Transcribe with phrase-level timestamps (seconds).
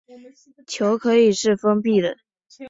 [0.65, 2.17] 球可以是封闭的。